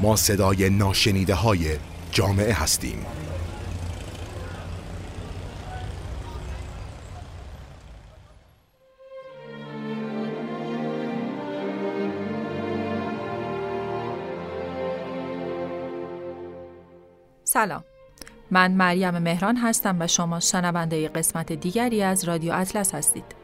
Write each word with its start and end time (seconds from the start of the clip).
ما 0.00 0.16
صدای 0.16 0.70
ناشنیده 0.70 1.34
های 1.34 1.76
جامعه 2.10 2.52
هستیم. 2.52 3.06
سلام. 17.44 17.84
من 18.50 18.72
مریم 18.72 19.18
مهران 19.18 19.56
هستم 19.56 19.96
و 20.00 20.06
شما 20.06 20.40
شنونده 20.40 21.08
قسمت 21.08 21.52
دیگری 21.52 22.02
از 22.02 22.24
رادیو 22.24 22.52
اطلس 22.52 22.94
هستید. 22.94 23.39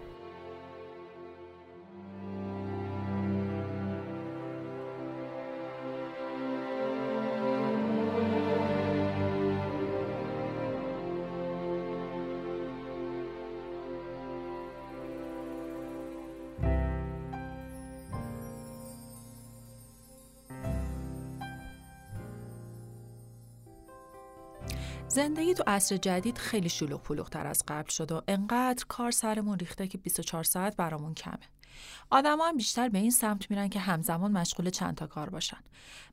زندگی 25.08 25.54
تو 25.54 25.64
عصر 25.66 25.96
جدید 25.96 26.38
خیلی 26.38 26.68
شلوغ 26.68 27.02
پلوغتر 27.02 27.46
از 27.46 27.62
قبل 27.68 27.90
شد 27.90 28.12
و 28.12 28.22
انقدر 28.28 28.84
کار 28.88 29.10
سرمون 29.10 29.58
ریخته 29.58 29.86
که 29.88 29.98
24 29.98 30.44
ساعت 30.44 30.76
برامون 30.76 31.14
کمه. 31.14 31.38
آدما 32.10 32.48
هم 32.48 32.56
بیشتر 32.56 32.88
به 32.88 32.98
این 32.98 33.10
سمت 33.10 33.50
میرن 33.50 33.68
که 33.68 33.80
همزمان 33.80 34.32
مشغول 34.32 34.70
چند 34.70 34.94
تا 34.94 35.06
کار 35.06 35.30
باشن. 35.30 35.60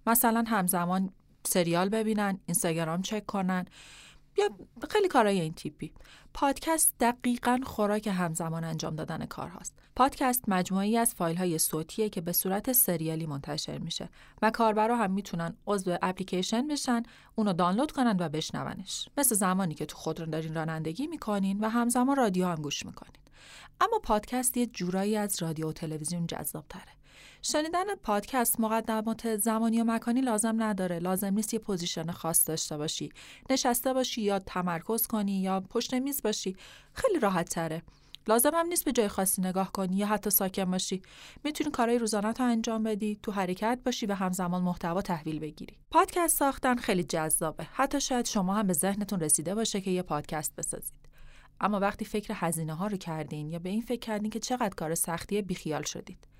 مثلا 0.07 0.43
همزمان 0.47 1.09
سریال 1.43 1.89
ببینن، 1.89 2.39
اینستاگرام 2.45 3.01
چک 3.01 3.25
کنن 3.25 3.65
یا 4.37 4.49
خیلی 4.89 5.07
کارهای 5.07 5.41
این 5.41 5.53
تیپی. 5.53 5.93
پادکست 6.33 6.93
دقیقا 6.99 7.59
خوراک 7.63 8.07
همزمان 8.07 8.63
انجام 8.63 8.95
دادن 8.95 9.25
کار 9.25 9.49
هاست. 9.49 9.73
پادکست 9.95 10.43
مجموعی 10.47 10.97
از 10.97 11.13
فایل 11.13 11.37
های 11.37 11.57
صوتیه 11.57 12.09
که 12.09 12.21
به 12.21 12.31
صورت 12.31 12.71
سریالی 12.71 13.25
منتشر 13.25 13.77
میشه 13.77 14.09
و 14.41 14.51
کاربرا 14.51 14.97
هم 14.97 15.11
می‌تونن 15.11 15.57
عضو 15.67 15.97
اپلیکیشن 16.01 16.67
بشن، 16.67 17.03
اونو 17.35 17.53
دانلود 17.53 17.91
کنن 17.91 18.17
و 18.19 18.29
بشنونش. 18.29 19.09
مثل 19.17 19.35
زمانی 19.35 19.73
که 19.73 19.85
تو 19.85 19.97
خودرو 19.97 20.25
دارین 20.25 20.55
رانندگی 20.55 21.07
می‌کنین 21.07 21.59
و 21.59 21.69
همزمان 21.69 22.15
رادیو 22.15 22.47
هم 22.47 22.61
گوش 22.61 22.85
می‌کنین. 22.85 23.21
اما 23.81 23.99
پادکست 23.99 24.57
یه 24.57 24.65
جورایی 24.65 25.17
از 25.17 25.41
رادیو 25.41 25.69
و 25.69 25.71
تلویزیون 25.71 26.27
جذاب 26.27 26.65
تره. 26.69 27.02
شنیدن 27.45 27.95
پادکست 27.95 28.59
مقدمات 28.59 29.35
زمانی 29.35 29.81
و 29.81 29.83
مکانی 29.83 30.21
لازم 30.21 30.63
نداره. 30.63 30.99
لازم 30.99 31.33
نیست 31.33 31.53
یه 31.53 31.59
position 31.59 32.11
خاص 32.11 32.47
داشته 32.47 32.77
باشی. 32.77 33.09
نشسته 33.49 33.93
باشی 33.93 34.21
یا 34.21 34.39
تمرکز 34.39 35.07
کنی 35.07 35.41
یا 35.41 35.59
پشت 35.59 35.93
میز 35.93 36.21
باشی. 36.21 36.55
خیلی 36.93 37.19
راحت 37.19 37.49
تره 37.49 37.81
لازم 38.27 38.51
هم 38.53 38.67
نیست 38.67 38.85
به 38.85 38.91
جای 38.91 39.07
خاصی 39.07 39.41
نگاه 39.41 39.71
کنی 39.71 39.95
یا 39.95 40.07
حتی 40.07 40.29
ساکن 40.29 40.71
باشی. 40.71 41.01
می‌تونی 41.43 41.71
کارهای 41.71 41.99
روزانه 41.99 42.31
رو 42.31 42.45
انجام 42.45 42.83
بدی 42.83 43.19
تو 43.23 43.31
حرکت 43.31 43.79
باشی 43.85 44.05
و 44.05 44.13
همزمان 44.13 44.61
محتوا 44.61 45.01
تحویل 45.01 45.39
بگیری. 45.39 45.77
پادکست 45.91 46.37
ساختن 46.37 46.75
خیلی 46.75 47.03
جذابه. 47.03 47.67
حتی 47.73 48.01
شاید 48.01 48.25
شما 48.25 48.53
هم 48.53 48.67
به 48.67 48.73
ذهنتون 48.73 49.19
رسیده 49.19 49.55
باشه 49.55 49.81
که 49.81 49.91
یه 49.91 50.01
پادکست 50.01 50.55
بسازید. 50.55 51.09
اما 51.61 51.79
وقتی 51.79 52.05
فکر 52.05 52.33
هزینه 52.37 52.73
ها 52.73 52.87
رو 52.87 52.97
کردین 52.97 53.49
یا 53.49 53.59
به 53.59 53.69
این 53.69 53.81
فکر 53.81 53.99
کردین 53.99 54.29
که 54.29 54.39
چقدر 54.39 54.75
کار 54.75 54.95
سختی 54.95 55.41
بیخیال 55.41 55.83
شدید. 55.83 56.32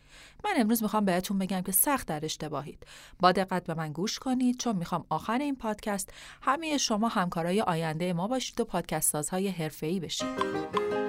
من 0.45 0.52
امروز 0.58 0.83
می‌خوام 0.83 1.06
بهتون 1.06 1.39
بگم 1.39 1.61
که 1.61 1.72
سخت 1.72 2.08
در 2.08 2.25
اشتباهید. 2.25 2.86
با 3.19 3.31
دقت 3.31 3.66
به 3.66 3.73
من 3.73 3.92
گوش 3.92 4.20
کنید 4.20 4.59
چون 4.59 4.75
می‌خوام 4.75 5.05
آخر 5.09 5.38
این 5.39 5.55
پادکست 5.55 6.14
همه 6.42 6.77
شما 6.77 7.08
همکارای 7.08 7.61
آینده 7.61 8.14
ما 8.14 8.27
باشید 8.27 8.60
و 8.60 8.65
پادکست 8.65 9.11
سازهای 9.11 9.48
حرفه‌ای 9.48 9.99
بشید. 9.99 11.02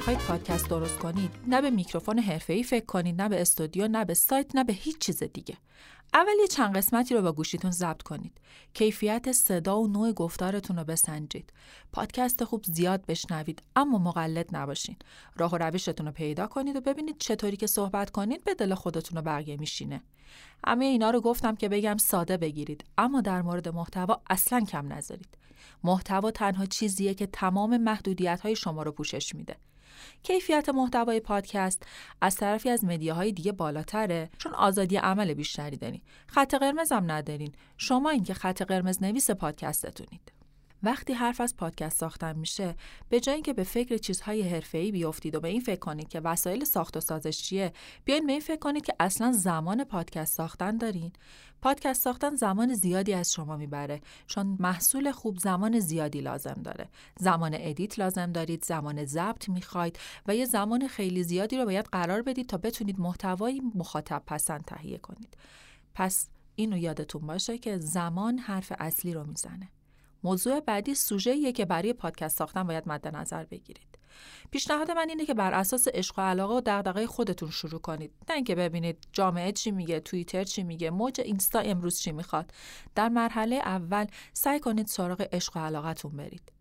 پادکست 0.00 0.68
درست 0.68 0.98
کنید 0.98 1.30
نه 1.46 1.62
به 1.62 1.70
میکروفون 1.70 2.18
حرفه‌ای 2.18 2.62
فکر 2.62 2.84
کنید 2.84 3.22
نه 3.22 3.28
به 3.28 3.40
استودیو 3.40 3.88
نه 3.88 4.04
به 4.04 4.14
سایت 4.14 4.56
نه 4.56 4.64
به 4.64 4.72
هیچ 4.72 4.98
چیز 4.98 5.22
دیگه. 5.22 5.56
اول 6.14 6.32
یه 6.40 6.46
چند 6.46 6.76
قسمتی 6.76 7.14
رو 7.14 7.22
با 7.22 7.32
گوشیتون 7.32 7.70
ضبط 7.70 8.02
کنید. 8.02 8.40
کیفیت 8.74 9.32
صدا 9.32 9.80
و 9.80 9.86
نوع 9.88 10.12
گفتارتون 10.12 10.78
رو 10.78 10.84
بسنجید. 10.84 11.52
پادکست 11.92 12.44
خوب 12.44 12.64
زیاد 12.64 13.06
بشنوید 13.06 13.62
اما 13.76 13.98
مقلد 13.98 14.56
نباشین. 14.56 14.96
راه 15.36 15.52
و 15.52 15.56
روشتون 15.56 16.06
رو 16.06 16.12
پیدا 16.12 16.46
کنید 16.46 16.76
و 16.76 16.80
ببینید 16.80 17.18
چطوری 17.18 17.56
که 17.56 17.66
صحبت 17.66 18.10
کنید 18.10 18.44
به 18.44 18.54
دل 18.54 18.74
خودتون 18.74 19.16
رو 19.16 19.22
بقیه 19.22 19.56
میشینه. 19.56 20.02
همه 20.66 20.84
اینا 20.84 21.10
رو 21.10 21.20
گفتم 21.20 21.56
که 21.56 21.68
بگم 21.68 21.96
ساده 21.96 22.36
بگیرید 22.36 22.84
اما 22.98 23.20
در 23.20 23.42
مورد 23.42 23.68
محتوا 23.68 24.20
اصلا 24.30 24.60
کم 24.60 24.92
نذارید. 24.92 25.38
محتوا 25.84 26.30
تنها 26.30 26.66
چیزیه 26.66 27.14
که 27.14 27.26
تمام 27.26 27.76
محدودیت 27.76 28.40
های 28.40 28.56
شما 28.56 28.82
رو 28.82 28.92
پوشش 28.92 29.34
میده. 29.34 29.56
کیفیت 30.22 30.68
محتوای 30.68 31.20
پادکست 31.20 31.82
از 32.20 32.36
طرفی 32.36 32.70
از 32.70 32.84
مدیاهای 32.84 33.32
دیگه 33.32 33.52
بالاتره. 33.52 34.30
چون 34.38 34.54
آزادی 34.54 34.96
عمل 34.96 35.34
بیشتری 35.34 35.76
دارین. 35.76 36.02
خط 36.26 36.54
قرمز 36.54 36.92
هم 36.92 37.12
ندارین. 37.12 37.52
شما 37.76 38.10
این 38.10 38.24
که 38.24 38.34
خط 38.34 38.62
قرمز 38.62 39.02
نویس 39.02 39.30
پادکستتونید. 39.30 40.32
وقتی 40.84 41.12
حرف 41.12 41.40
از 41.40 41.56
پادکست 41.56 41.98
ساختن 41.98 42.36
میشه 42.36 42.74
به 43.08 43.20
جای 43.20 43.34
اینکه 43.34 43.52
به 43.52 43.64
فکر 43.64 43.96
چیزهای 43.96 44.42
حرفه‌ای 44.42 44.92
بیافتید 44.92 45.34
و 45.34 45.40
به 45.40 45.48
این 45.48 45.60
فکر 45.60 45.78
کنید 45.78 46.08
که 46.08 46.20
وسایل 46.20 46.64
ساخت 46.64 46.96
و 46.96 47.00
سازش 47.00 47.42
چیه 47.42 47.72
بیاین 48.04 48.26
به 48.26 48.32
این 48.32 48.40
فکر 48.40 48.58
کنید 48.58 48.84
که 48.84 48.94
اصلا 49.00 49.32
زمان 49.32 49.84
پادکست 49.84 50.36
ساختن 50.36 50.76
دارین. 50.76 51.12
پادکست 51.64 52.02
ساختن 52.02 52.34
زمان 52.34 52.74
زیادی 52.74 53.14
از 53.14 53.32
شما 53.32 53.56
می‌بره 53.56 54.00
چون 54.26 54.56
محصول 54.60 55.12
خوب 55.12 55.38
زمان 55.38 55.80
زیادی 55.80 56.20
لازم 56.20 56.60
داره. 56.64 56.88
زمان 57.18 57.50
ادیت 57.54 57.98
لازم 57.98 58.32
دارید 58.32 58.64
زمان 58.64 59.04
ضبط 59.04 59.48
می‌خواید 59.48 59.98
و 60.26 60.36
یه 60.36 60.44
زمان 60.44 60.88
خیلی 60.88 61.22
زیادی 61.22 61.56
رو 61.56 61.64
باید 61.64 61.86
قرار 61.86 62.22
بدید 62.22 62.46
تا 62.46 62.56
بتونید 62.56 63.00
محتوای 63.00 63.62
مخاطب 63.74 64.22
پسند 64.26 64.64
تهیه 64.64 64.98
کنید. 64.98 65.36
پس 65.94 66.28
اینو 66.54 66.78
یادتون 66.78 67.26
باشه 67.26 67.58
که 67.58 67.78
زمان 67.78 68.38
حرف 68.38 68.72
اصلی 68.78 69.14
رو 69.14 69.24
می‌زنه. 69.24 69.68
موضوع 70.24 70.60
بعدی 70.60 70.94
سوژه‌ایه 70.94 71.52
که 71.52 71.64
برای 71.64 71.92
پادکست 71.92 72.38
ساختن 72.38 72.62
باید 72.62 72.88
مد 72.88 73.16
نظر 73.16 73.44
بگیرید. 73.44 73.93
پیشنهاد 74.50 74.90
من 74.90 75.08
اینه 75.08 75.26
که 75.26 75.34
بر 75.34 75.54
اساس 75.54 75.88
عشق 75.88 76.18
و 76.18 76.22
علاقه 76.22 76.54
و 76.54 76.60
دغدغه 76.66 77.06
خودتون 77.06 77.50
شروع 77.50 77.80
کنید. 77.80 78.12
نه 78.28 78.34
اینکه 78.34 78.54
ببینید 78.54 79.08
جامعه 79.12 79.52
چی 79.52 79.70
میگه، 79.70 80.00
توییتر 80.00 80.44
چی 80.44 80.62
میگه، 80.62 80.90
موج 80.90 81.20
اینستا 81.20 81.58
امروز 81.58 82.00
چی 82.00 82.12
می‌خواد. 82.12 82.50
در 82.94 83.08
مرحله 83.08 83.56
اول 83.56 84.06
سعی 84.32 84.60
کنید 84.60 84.86
سراغ 84.86 85.28
عشق 85.32 85.56
و 85.56 85.60
علاقتون 85.60 86.16
برید. 86.16 86.52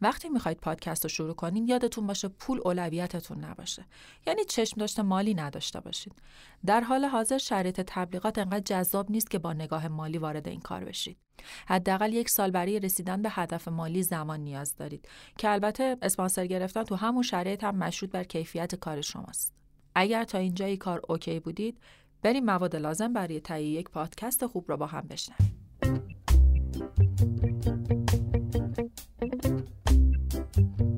وقتی 0.00 0.28
می‌خواید 0.28 0.58
پادکست 0.58 1.04
رو 1.04 1.08
شروع 1.08 1.34
کنین 1.34 1.68
یادتون 1.68 2.06
باشه 2.06 2.28
پول 2.28 2.60
اولویتتون 2.64 3.44
نباشه. 3.44 3.86
یعنی 4.26 4.44
چشم 4.44 4.76
داشته 4.80 5.02
مالی 5.02 5.34
نداشته 5.34 5.80
باشید. 5.80 6.12
در 6.66 6.80
حال 6.80 7.04
حاضر 7.04 7.38
شرایط 7.38 7.80
تبلیغات 7.86 8.38
انقدر 8.38 8.60
جذاب 8.60 9.10
نیست 9.10 9.30
که 9.30 9.38
با 9.38 9.52
نگاه 9.52 9.88
مالی 9.88 10.18
وارد 10.18 10.48
این 10.48 10.60
کار 10.60 10.84
بشید. 10.84 11.16
حداقل 11.66 12.12
یک 12.12 12.30
سال 12.30 12.50
برای 12.50 12.80
رسیدن 12.80 13.22
به 13.22 13.28
هدف 13.32 13.68
مالی 13.68 14.02
زمان 14.02 14.40
نیاز 14.40 14.76
دارید 14.76 15.08
که 15.38 15.50
البته 15.50 15.96
اسپانسر 16.02 16.46
گرفتن 16.46 16.82
تو 16.82 16.94
همون 16.94 17.22
شرایط 17.22 17.64
هم 17.64 17.76
مشروط 17.76 18.10
بر 18.10 18.24
کیفیت 18.24 18.74
کار 18.74 19.00
شماست. 19.00 19.54
اگر 19.94 20.24
تا 20.24 20.38
اینجای 20.38 20.76
کار 20.76 21.00
اوکی 21.08 21.40
بودید 21.40 21.78
بریم 22.22 22.44
مواد 22.44 22.76
لازم 22.76 23.12
برای 23.12 23.40
تهیه 23.40 23.68
یک 23.68 23.90
پادکست 23.90 24.46
خوب 24.46 24.64
را 24.68 24.76
با 24.76 24.86
هم 24.86 25.08
بشنویم. 25.08 25.64
you 30.56 30.93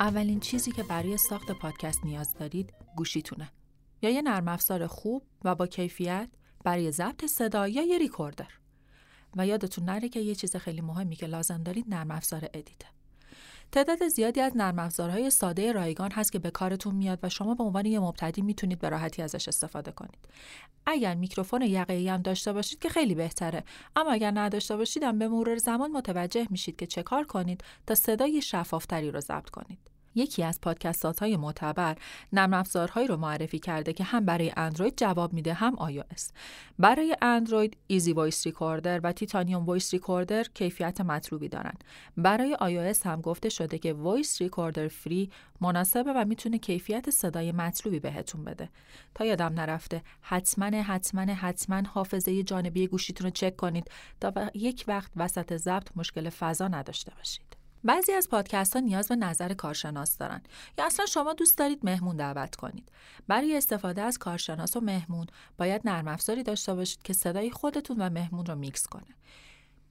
اولین 0.00 0.40
چیزی 0.40 0.72
که 0.72 0.82
برای 0.82 1.16
ساخت 1.16 1.50
پادکست 1.50 2.04
نیاز 2.04 2.34
دارید 2.34 2.74
گوشیتونه. 2.96 3.52
یا 4.02 4.10
یه 4.10 4.22
نرم 4.22 4.48
افزار 4.48 4.86
خوب 4.86 5.22
و 5.44 5.54
با 5.54 5.66
کیفیت 5.66 6.28
برای 6.64 6.92
ضبط 6.92 7.24
صدا 7.26 7.68
یا 7.68 7.82
یه 7.82 7.98
ریکوردر. 7.98 8.50
و 9.36 9.46
یادتون 9.46 9.84
نره 9.84 10.08
که 10.08 10.20
یه 10.20 10.34
چیز 10.34 10.56
خیلی 10.56 10.80
مهمی 10.80 11.16
که 11.16 11.26
لازم 11.26 11.62
دارید 11.62 11.84
نرم 11.88 12.10
افزار 12.10 12.44
ادیته. 12.54 12.86
تعداد 13.72 14.08
زیادی 14.08 14.40
از 14.40 14.56
نرم 14.56 14.78
افزارهای 14.78 15.30
ساده 15.30 15.72
رایگان 15.72 16.10
هست 16.10 16.32
که 16.32 16.38
به 16.38 16.50
کارتون 16.50 16.94
میاد 16.94 17.18
و 17.22 17.28
شما 17.28 17.54
به 17.54 17.64
عنوان 17.64 17.86
یه 17.86 18.00
مبتدی 18.00 18.42
می‌تونید 18.42 18.78
به 18.78 18.88
راحتی 18.88 19.22
ازش 19.22 19.48
استفاده 19.48 19.92
کنید. 19.92 20.28
اگر 20.86 21.14
میکروفون 21.14 21.62
یقه‌ای 21.62 22.08
هم 22.08 22.22
داشته 22.22 22.52
باشید 22.52 22.78
که 22.78 22.88
خیلی 22.88 23.14
بهتره، 23.14 23.64
اما 23.96 24.10
اگر 24.10 24.30
نداشته 24.34 24.76
باشید 24.76 25.02
هم 25.02 25.18
به 25.18 25.28
مرور 25.28 25.56
زمان 25.56 25.90
متوجه 25.90 26.46
میشید 26.50 26.76
که 26.76 26.86
چه 26.86 27.02
کار 27.02 27.24
کنید 27.24 27.64
تا 27.86 27.94
صدای 27.94 28.42
شفافتری 28.42 29.10
رو 29.10 29.20
ضبط 29.20 29.50
کنید. 29.50 29.78
یکی 30.14 30.42
از 30.42 30.60
پادکستات 30.60 31.20
های 31.20 31.36
معتبر 31.36 31.96
نرم 32.32 32.54
افزارهایی 32.54 33.06
رو 33.06 33.16
معرفی 33.16 33.58
کرده 33.58 33.92
که 33.92 34.04
هم 34.04 34.24
برای 34.24 34.52
اندروید 34.56 34.94
جواب 34.96 35.32
میده 35.32 35.54
هم 35.54 35.76
iOS. 35.76 36.22
برای 36.78 37.16
اندروید 37.22 37.76
Easy 37.86 38.12
Voice 38.12 38.46
Recorder 38.46 39.00
و 39.04 39.12
Titanium 39.12 39.64
Voice 39.64 39.92
Recorder 39.92 40.44
کیفیت 40.54 41.00
مطلوبی 41.00 41.48
دارن. 41.48 41.74
برای 42.16 42.56
iOS 42.60 43.06
هم 43.06 43.20
گفته 43.20 43.48
شده 43.48 43.78
که 43.78 43.92
Voice 43.92 44.42
Recorder 44.42 44.88
Free 44.88 45.30
مناسبه 45.60 46.12
و 46.12 46.24
می‌تونه 46.24 46.58
کیفیت 46.58 47.10
صدای 47.10 47.52
مطلوبی 47.52 48.00
بهتون 48.00 48.44
بده. 48.44 48.68
تا 49.14 49.24
یادم 49.24 49.52
نرفته 49.54 50.02
حتما 50.20 50.82
حتما 50.82 51.22
حتما 51.22 51.82
حافظه 51.88 52.42
جانبی 52.42 52.86
گوشیتون 52.86 53.24
رو 53.24 53.30
چک 53.30 53.56
کنید 53.56 53.90
تا 54.20 54.32
یک 54.54 54.84
وقت 54.88 55.12
وسط 55.16 55.56
ضبط 55.56 55.88
مشکل 55.96 56.30
فضا 56.30 56.68
نداشته 56.68 57.12
باشید. 57.18 57.57
بعضی 57.84 58.12
از 58.12 58.28
پادکست 58.28 58.76
ها 58.76 58.80
نیاز 58.80 59.08
به 59.08 59.16
نظر 59.16 59.54
کارشناس 59.54 60.16
دارن. 60.16 60.42
یا 60.78 60.86
اصلا 60.86 61.06
شما 61.06 61.32
دوست 61.32 61.58
دارید 61.58 61.80
مهمون 61.82 62.16
دعوت 62.16 62.56
کنید. 62.56 62.92
برای 63.28 63.56
استفاده 63.56 64.02
از 64.02 64.18
کارشناس 64.18 64.76
و 64.76 64.80
مهمون 64.80 65.26
باید 65.58 65.82
نرم 65.84 66.08
افزاری 66.08 66.42
داشته 66.42 66.74
باشید 66.74 67.02
که 67.02 67.12
صدای 67.12 67.50
خودتون 67.50 67.96
و 67.96 68.10
مهمون 68.10 68.46
رو 68.46 68.54
میکس 68.54 68.86
کنه. 68.86 69.14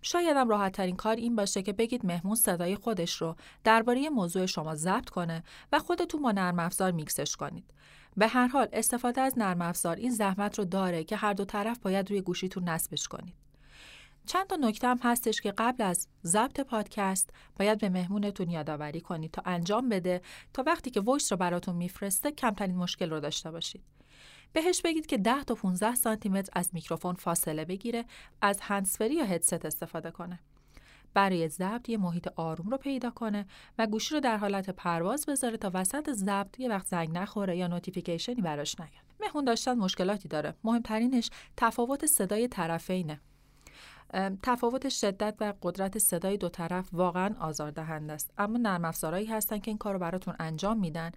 شاید 0.01 0.37
هم 0.37 0.49
راحت 0.49 0.71
ترین 0.71 0.95
کار 0.95 1.15
این 1.15 1.35
باشه 1.35 1.61
که 1.63 1.73
بگید 1.73 2.05
مهمون 2.05 2.35
صدای 2.35 2.75
خودش 2.75 3.21
رو 3.21 3.35
درباره 3.63 4.09
موضوع 4.09 4.45
شما 4.45 4.75
ضبط 4.75 5.09
کنه 5.09 5.43
و 5.71 5.79
خودتون 5.79 6.21
با 6.21 6.31
نرم 6.31 6.59
افزار 6.59 6.91
میکسش 6.91 7.35
کنید. 7.35 7.73
به 8.17 8.27
هر 8.27 8.47
حال 8.47 8.67
استفاده 8.73 9.21
از 9.21 9.37
نرم 9.37 9.61
افزار 9.61 9.95
این 9.95 10.11
زحمت 10.11 10.59
رو 10.59 10.65
داره 10.65 11.03
که 11.03 11.15
هر 11.15 11.33
دو 11.33 11.45
طرف 11.45 11.79
باید 11.79 12.09
روی 12.09 12.21
گوشیتون 12.21 12.69
نصبش 12.69 13.07
کنید. 13.07 13.46
چند 14.27 14.47
تا 14.47 14.56
نکته 14.56 14.88
هم 14.88 15.00
هستش 15.03 15.41
که 15.41 15.53
قبل 15.57 15.83
از 15.83 16.07
ضبط 16.24 16.59
پادکست 16.59 17.29
باید 17.56 17.79
به 17.79 17.89
مهمونتون 17.89 18.50
یادآوری 18.50 19.01
کنید 19.01 19.31
تا 19.31 19.42
انجام 19.45 19.90
بده 19.90 20.21
تا 20.54 20.63
وقتی 20.68 20.90
که 20.90 21.01
voice 21.01 21.31
رو 21.31 21.37
براتون 21.37 21.75
میفرسته 21.75 22.31
کمترین 22.31 22.75
مشکل 22.75 23.09
رو 23.09 23.19
داشته 23.19 23.51
باشید. 23.51 23.83
بهش 24.54 24.81
بگید 24.81 25.06
که 25.06 25.18
10 25.18 25.44
تا 25.44 25.56
15 25.56 25.95
سانتی 25.95 26.30
متر 26.30 26.49
از 26.54 26.69
میکروفون 26.73 27.16
فاصله 27.16 27.66
بگیره 27.66 28.06
از 28.42 28.59
هندزفری 28.61 29.16
یا 29.16 29.25
هدست 29.25 29.66
استفاده 29.66 30.11
کنه. 30.11 30.40
برای 31.13 31.49
ضبط 31.49 31.90
یه 31.90 31.97
محیط 31.97 32.28
آروم 32.35 32.69
رو 32.69 32.78
پیدا 32.78 33.09
کنه 33.09 33.45
و 33.78 33.87
گوشی 33.87 34.16
رو 34.16 34.21
در 34.21 34.37
حالت 34.37 34.69
پرواز 34.69 35.25
بذاره 35.25 35.57
تا 35.57 35.71
وسط 35.73 36.11
ضبط 36.11 36.59
یه 36.59 36.69
وقت 36.69 36.87
زنگ 36.87 37.18
نخوره 37.18 37.57
یا 37.57 37.68
notification 37.68 38.36
ی 38.36 38.42
براش 38.42 38.80
نیاد. 38.80 38.92
مهمون 39.19 39.45
داشتن 39.45 39.73
مشکلاتی 39.73 40.28
داره. 40.28 40.56
مهمترینش 40.63 41.30
تفاوت 41.57 42.06
صدای 42.06 42.47
طرفینه. 42.47 43.21
تفاوت 44.44 44.90
شدت 44.90 45.35
و 45.40 45.54
قدرت 45.61 45.97
صدای 45.97 46.37
دو 46.37 46.49
طرف 46.49 46.90
واقعا 46.94 47.35
آزاردهنده 47.40 48.14
است. 48.14 48.31
اما 48.37 48.57
نرم 48.57 48.85
افزارهایی 48.85 49.26
هستن 49.26 49.59
که 49.59 49.71
این 49.71 49.78
کار 49.78 49.94
رو 49.94 49.99
براتون 49.99 50.33
انجام 50.40 50.80
میدن. 50.80 51.11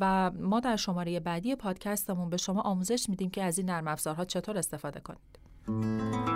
و 0.00 0.30
ما 0.30 0.60
در 0.60 0.76
شماره 0.76 1.20
بعدی 1.20 1.54
پادکستمون 1.56 2.30
به 2.30 2.36
شما 2.36 2.60
آموزش 2.60 3.08
میدیم 3.08 3.30
که 3.30 3.42
از 3.42 3.58
این 3.58 3.70
نرم 3.70 3.88
افزارها 3.88 4.24
چطور 4.24 4.58
استفاده 4.58 5.00
کنید. 5.00 6.35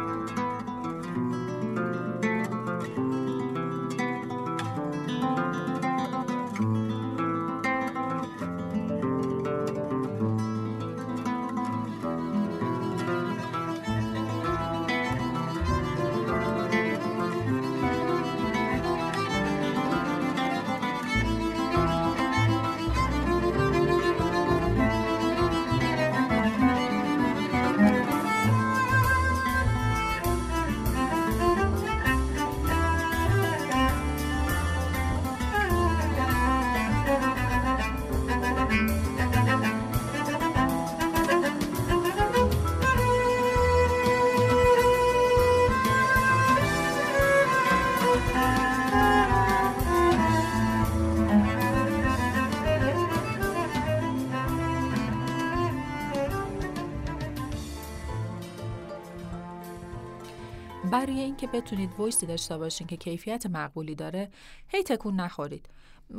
برای 61.00 61.20
اینکه 61.20 61.46
بتونید 61.46 61.90
voice 61.98 62.22
ی 62.22 62.26
داشته 62.26 62.58
باشین 62.58 62.86
که 62.86 62.96
کیفیت 62.96 63.46
مقبولی 63.46 63.94
داره 63.94 64.30
هی 64.68 64.82
تکون 64.82 65.20
نخورید 65.20 65.68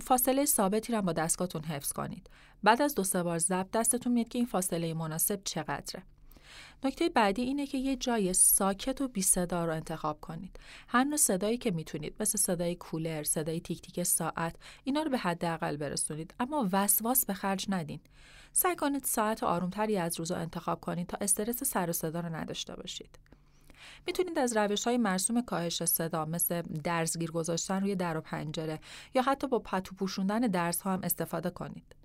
فاصله 0.02 0.46
ثابتی 0.46 0.94
رو 0.94 1.02
با 1.02 1.14
دستگاهتون 1.14 1.64
حفظ 1.64 1.94
کنید 1.94 2.30
بعد 2.64 2.82
از 2.82 2.96
دو 2.96 3.04
سه 3.04 3.24
بار 3.24 3.38
ضبط 3.38 3.72
دستتون 3.72 4.14
میاد 4.14 4.28
که 4.28 4.40
این 4.40 4.46
فاصله 4.46 4.94
مناسب 4.94 5.42
چقدره 5.44 6.04
نکته 6.84 7.10
بعدی 7.10 7.42
اینه 7.42 7.68
که 7.68 7.78
یه 7.78 7.96
جای 7.96 8.34
ساکت 8.34 9.02
و 9.02 9.08
بی 9.08 9.22
صدا 9.22 9.66
رو 9.66 9.74
انتخاب 9.74 10.22
کنید. 10.22 10.60
هر 10.88 11.04
نوع 11.04 11.18
صدایی 11.18 11.58
که 11.58 11.72
می‌تونید 11.72 12.16
مثل 12.20 12.38
صدای 12.38 12.76
کولر، 12.76 13.24
صدای 13.24 13.60
تیک 13.60 13.82
تیک 13.82 14.04
ساعت 14.04 14.56
اینا 14.84 15.04
رو 15.04 15.12
به 15.12 15.18
حداقل 15.18 15.78
برسونید 15.78 16.34
اما 16.40 16.70
وسواس 16.72 17.26
به 17.26 17.34
خرج 17.34 17.66
ندین. 17.70 18.00
سعی 18.54 18.76
کنید 18.76 19.04
ساعت 19.04 19.44
آرومتری 19.44 19.98
از 19.98 20.20
روز 20.20 20.32
رو 20.32 20.38
انتخاب 20.38 20.82
کنید 20.82 21.08
تا 21.08 21.18
استرس 21.22 21.64
سر 21.64 21.90
و 21.90 21.94
صدا 21.94 22.20
رو 22.20 22.36
نداشته 22.36 22.76
باشید. 22.76 23.20
می‌تونید 24.08 24.40
از 24.40 24.58
روش 24.58 24.88
های 24.88 24.98
مرسوم 24.98 25.42
کاهش 25.42 25.84
صدا 25.84 26.26
مثل 26.26 26.62
درزگیر 26.62 27.32
گذاشتن 27.32 27.82
روی 27.82 27.96
در 27.96 28.18
و 28.18 28.22
پنجره 28.22 28.80
یا 29.14 29.22
حتی 29.22 29.48
با 29.48 29.60
پتو 29.60 29.96
پوشوندن 29.96 30.40
درس 30.40 30.82
ها 30.82 30.94
هم 30.94 31.00
استفاده 31.04 31.50
کنید. 31.50 31.96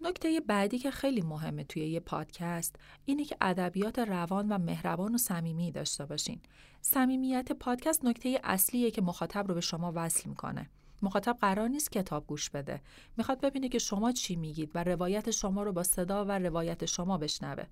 نکته 0.00 0.40
بعدی 0.40 0.78
که 0.78 0.90
خیلی 0.90 1.20
مهمه 1.20 1.64
توی 1.64 1.88
یه 1.88 2.00
پادکست 2.00 2.76
اینه 3.04 3.24
که 3.24 3.36
ادبیات 3.40 3.98
روان 3.98 4.48
و 4.48 4.58
مهربان 4.58 5.14
و 5.14 5.18
صمیمی 5.18 5.72
داشته 5.72 6.06
باشین. 6.06 6.40
صمیمیت 6.80 7.52
پادکست 7.52 8.04
نکته 8.04 8.40
اصلیه 8.44 8.90
که 8.90 9.02
مخاطب 9.02 9.48
رو 9.48 9.54
به 9.54 9.60
شما 9.60 9.92
وصل 9.94 10.28
می‌کنه. 10.28 10.70
مخاطب 11.02 11.36
قرار 11.40 11.68
نیست 11.68 11.92
کتاب 11.92 12.26
گوش 12.26 12.50
بده. 12.50 12.80
می‌خواد 13.16 13.40
ببینه 13.40 13.68
که 13.68 13.78
شما 13.78 14.12
چی 14.12 14.36
میگید 14.36 14.70
و 14.74 14.84
روایت 14.84 15.30
شما 15.30 15.62
رو 15.62 15.72
با 15.72 15.82
صدا 15.82 16.24
و 16.24 16.30
روایت 16.30 16.86
شما 16.86 17.18
بشنوه. 17.18 17.64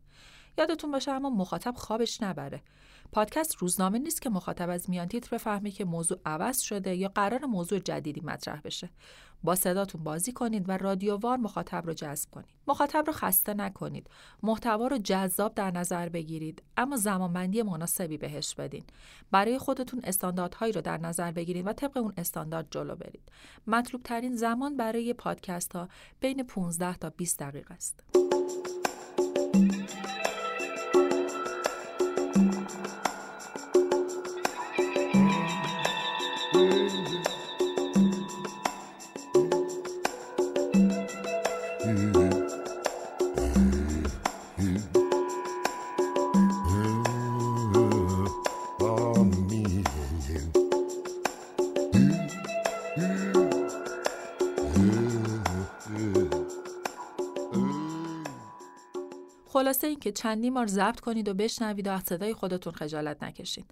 یادتون 0.59 0.91
باشه 0.91 1.11
اما 1.11 1.31
مخاطب 1.31 1.75
خوابش 1.77 2.23
نبره. 2.23 2.63
پادکست 3.13 3.57
روزنامه 3.57 3.99
نیست 3.99 4.23
که 4.23 4.31
مخاطب 4.31 4.71
از 4.71 4.91
میان 4.91 5.09
تیتر 5.09 5.37
بفهمه 5.37 5.71
که 5.71 5.85
موضوع 5.85 6.19
عوض 6.27 6.61
شده 6.61 6.95
یا 6.95 7.09
قرار 7.09 7.45
موضوع 7.45 7.79
جدیدی 7.79 8.21
مطرح 8.21 8.61
بشه. 8.61 8.91
با 9.45 9.55
صداتون 9.55 10.05
بازی 10.05 10.33
کنید 10.33 10.69
و 10.69 10.73
رادیووار 10.73 11.37
مخاطب 11.37 11.87
رو 11.87 11.93
جذب 11.93 12.31
کنید. 12.31 12.55
مخاطب 12.69 13.05
رو 13.07 13.13
خسته 13.13 13.55
نکنید. 13.55 14.11
محتوا 14.43 14.87
رو 14.87 14.99
جذاب 14.99 15.55
در 15.55 15.71
نظر 15.71 16.09
بگیرید 16.09 16.63
اما 16.77 16.97
زمانبندی 16.97 17.63
مناسبی 17.63 18.19
بهش 18.19 18.55
بدین. 18.55 18.85
برای 19.31 19.59
خودتون 19.59 20.01
استانداردهایی 20.05 20.73
رو 20.73 20.81
در 20.81 20.99
نظر 20.99 21.33
بگیرید 21.33 21.67
و 21.67 21.73
طبق 21.73 21.97
اون 21.97 22.13
استاندارد 22.17 22.67
جلو 22.71 22.97
برید. 22.97 23.33
مطلوب 23.67 24.03
ترین 24.03 24.37
زمان 24.37 24.77
برای 24.77 25.13
پادکست 25.13 25.77
ها 25.77 25.89
بین 26.21 26.43
15 26.43 26.97
تا 26.97 27.11
20 27.11 27.39
دقیقه 27.39 27.75
است. 27.75 28.05
خلاصه 59.55 59.87
اینکه 59.87 60.13
چندین 60.13 60.55
بار 60.55 60.67
ضبط 60.67 61.01
کنید 61.01 61.29
و 61.29 61.35
بشنوید 61.35 61.87
و 61.87 61.91
از 61.91 62.03
صدای 62.03 62.35
خودتون 62.35 62.73
خجالت 62.73 63.23
نکشید. 63.23 63.67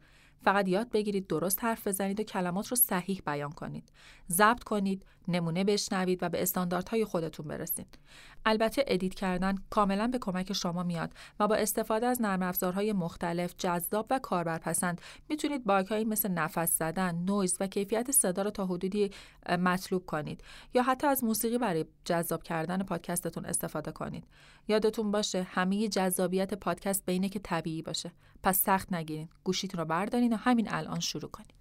فقط 0.45 0.69
یاد 0.69 0.91
بگیرید 0.91 1.27
درست 1.27 1.65
حرف 1.65 1.87
بزنید 1.87 2.21
و 2.21 2.23
کلمات 2.23 2.69
رو 2.69 2.77
صحیح 2.77 3.23
بیان 3.27 3.53
کنید. 3.53 3.93
ضبط 4.31 4.65
کنید، 4.65 5.05
نمونه 5.29 5.65
بشنوید 5.65 6.23
و 6.23 6.29
به 6.29 6.43
استانداردهای 6.43 7.05
خودتون 7.05 7.49
برسید. 7.49 7.99
البته 8.47 8.85
edit 8.87 9.14
کردن 9.15 9.55
کاملا 9.71 10.07
به 10.07 10.19
کمک 10.19 10.53
شما 10.53 10.83
میاد 10.83 11.13
و 11.41 11.49
با 11.49 11.55
استفاده 11.55 12.07
از 12.07 12.23
نرم 12.23 12.43
افزارهای 12.43 12.93
مختلف، 12.93 13.55
جذاب 13.59 14.07
و 14.11 14.19
کاربرپسند 14.19 15.01
می‌تونید 15.29 15.65
bug 15.64 15.85
هایی 15.85 16.05
مثل 16.05 16.29
نفس 16.29 16.79
زدن، 16.79 17.15
نویز 17.15 17.57
و 17.61 17.67
کیفیت 17.67 18.11
صدا 18.11 18.43
رو 18.43 18.51
تا 18.51 18.67
حدودی 18.67 19.11
مطلوب 19.49 20.07
کنید 20.07 20.45
یا 20.75 20.83
حتی 20.83 21.07
از 21.07 21.25
موسیقی 21.25 21.59
برای 21.59 21.85
جذاب 22.05 22.43
کردن 22.43 22.83
پادکستتون 22.83 23.45
استفاده 23.45 23.93
کنید. 23.93 24.25
یادتون 24.69 25.11
باشه 25.11 25.43
همه 25.43 25.89
جذابیت 25.89 26.55
پادکست 26.55 27.07
بینه 27.07 27.29
که 27.29 27.39
طبیعی 27.39 27.83
باشه. 27.83 28.13
پس 28.43 28.61
سخت 28.61 28.93
نگیرین. 28.93 29.29
گوشیتون 29.45 29.81
رو 29.81 29.85
بردارین 29.87 30.32
و 30.33 30.37
همین 30.37 30.69
الان 30.71 31.01
شروع 31.01 31.31
کنید. 31.31 31.53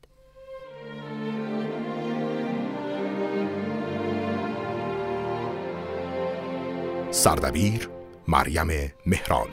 سردبیر 7.12 7.90
مریم 8.28 8.68
مهران 9.06 9.48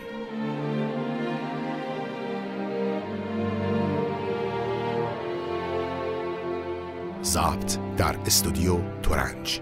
ضبط 7.22 7.78
در 7.96 8.16
استودیو 8.26 9.00
تورنج 9.02 9.60